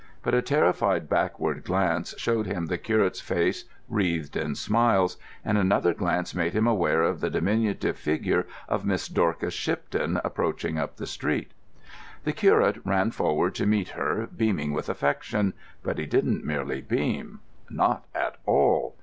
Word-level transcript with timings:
But 0.23 0.33
a 0.33 0.41
terrified 0.41 1.07
backward 1.09 1.63
glance 1.63 2.15
showed 2.17 2.47
him 2.47 2.65
the 2.65 2.79
curate's 2.79 3.21
face 3.21 3.65
wreathed 3.87 4.35
in 4.35 4.55
smiles, 4.55 5.17
and 5.45 5.59
another 5.59 5.93
glance 5.93 6.33
made 6.33 6.53
him 6.53 6.65
aware 6.65 7.03
of 7.03 7.21
the 7.21 7.29
diminutive 7.29 7.95
figure 7.97 8.47
of 8.67 8.83
Miss 8.83 9.07
Dorcas 9.07 9.53
Shipton 9.53 10.19
approaching 10.23 10.79
up 10.79 10.95
the 10.95 11.05
street. 11.05 11.51
The 12.23 12.33
curate 12.33 12.77
ran 12.83 13.11
forward 13.11 13.53
to 13.53 13.67
meet 13.67 13.89
her, 13.89 14.27
beaming 14.35 14.73
with 14.73 14.89
affection. 14.89 15.53
But 15.83 15.99
he 15.99 16.07
didn't 16.07 16.43
merely 16.43 16.81
beam. 16.81 17.41
Not 17.69 18.05
at 18.15 18.37
all. 18.47 18.95